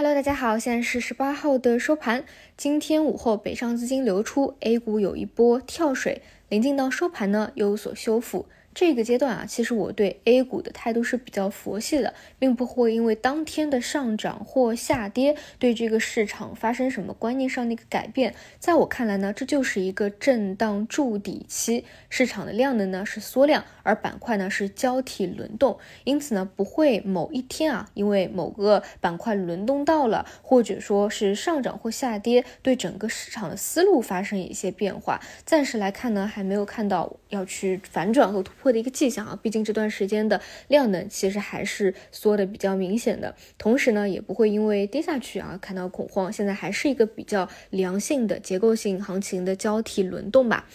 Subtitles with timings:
[0.00, 2.24] Hello，大家好，现在是十八号的收盘。
[2.56, 8.46] 今天午后北上资金流出，A 股有一波跳水，临近到收盘呢有所修复。
[8.78, 18.36] 这个阶段啊，其实我对 A 股的态度是比较佛系的，并不会因为当天的上涨或下跌对这个市场发生什么观念上的一个改变。
[18.60, 35.20] 在我看来呢，这就是一个震荡筑底期，市场的量能呢是缩量，而板块呢是交替轮动，因此呢不会某一天啊，因为某个板块轮动到了，或者说是上涨或下跌，对整个市场的思路发生一些变化。
[35.44, 38.67] 暂时来看呢，还没有看到要去反转和突破。
[38.72, 50.66] 的一个迹象啊，毕竟这段时间的量能其实还是缩的比较明显的，同时呢，也不会因为跌下去啊看到恐慌，现在还是一个比较良性的结构性行情的交替轮动吧。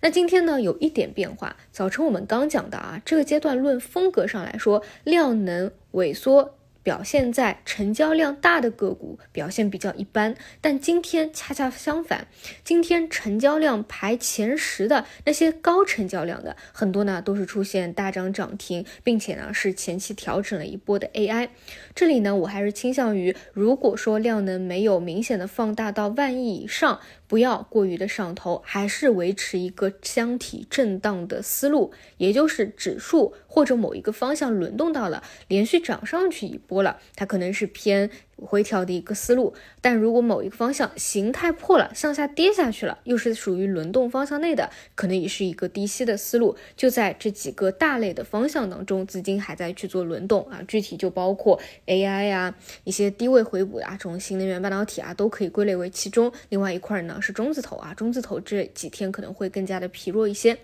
[0.00, 6.56] 那今天呢，有一点变化，早晨我们刚讲的啊，这个阶段论风格上来说，量能萎缩。
[6.82, 12.26] 表现在成交量大的个股表现比较一般，但今天恰恰相反，
[12.64, 21.48] 今天成交量排前十的那些高成交量的很多呢，都是出现大涨涨停，并且呢是前期调整了一波的 AI。
[21.94, 27.00] 这里呢，我还是倾向于，如果说量能没有明显的放大到万亿以上。
[27.32, 38.10] 不要过于的上头，还是维持一个箱体震荡的思路，也就是指数或者某一个方向轮动到了，连续涨上去一波了，它可能是偏。
[38.44, 46.56] 回调的一个思路，但如果某一个方向形态破了，向下跌下去了，又是属于轮动方向内的，可能也是一个低吸的思路。
[46.76, 56.32] 就在这几个大类的方向当中，资金还在去做轮动啊，具体就包括 AI 呀，一些低位回补啊，这种新能源半导体啊，都可以归类为其中。
[56.48, 60.56] 另外一块呢是中字头啊，中字头这几天可能会更加的疲弱一些。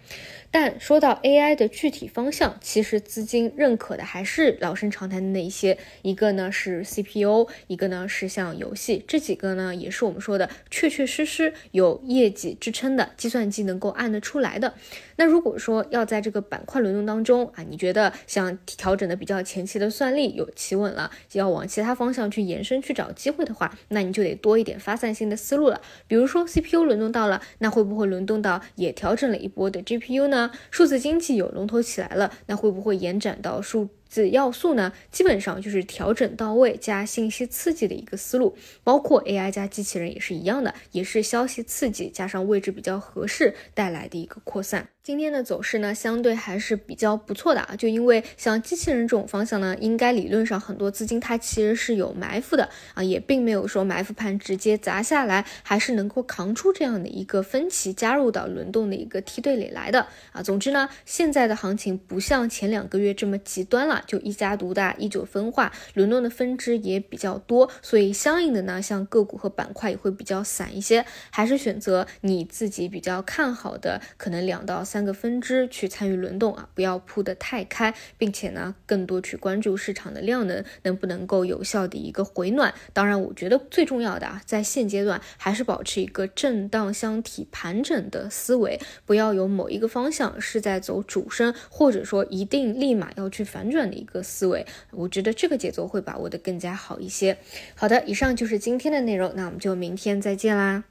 [0.51, 7.47] 但说到 AI 的具体方向，其实资金认可的还是老生常谈的那一些，一个呢是 CPU。
[7.69, 14.75] 一个呢是像游戏，这几个呢也是我们说的确确实实有业绩支撑的，计算机能够按得出来的。
[15.17, 25.81] 那如果说要在这个板块轮动当中啊，你觉得像调整的比较前期的算力有企稳了，要往其他方向去延伸去找机会的话，那你就得多一点发散性的思路了。
[26.07, 30.51] 比如说 CPU 轮动到了，那会不会轮动到也调整了一波的 GPU 呢？
[30.71, 33.89] 数字经济有龙头起来了，那会不会延展到数？
[34.09, 44.89] 子要素呢，基本上就是调整到位加信息刺激的一个思路，包括 AI 加机器人也是一样的，也是消息刺激加上位置比较合适带来的一个扩散。
[45.03, 60.43] 今天的走势呢，相对还是比较不错的啊，就因为像机器人这种方向呢，应该理论上很多资金它其实是有埋伏的啊，也并没有说埋伏盘直接砸下来，还是能够扛出这样的一个分歧，加入到轮动的一个梯队里来的啊。
[60.43, 74.79] 总之呢，现在的行情不像前两个月这么极端了，就一家独大，一九分化，轮动的分支也比较多，所以相应的呢，像个股和板块也会比较散一些，还是选择你自己比较看好的，可能两到。
[74.89, 82.73] 三个分支去参与轮动啊，不要铺得太开，并且呢，更多去关注市场的量能能不能够有效的一个回暖。
[82.95, 94.67] 当然，我觉得最重要的啊，在现阶段还是保持一个震荡箱体盘整的思维，不要有某一个方向是在走主升，或者说一定立马要去反转一个思维。
[94.91, 97.39] 我觉得这个节奏会把握的更加好一些。
[97.75, 100.85] 好的，以上就是今天的内容，那我们就明天再见啦。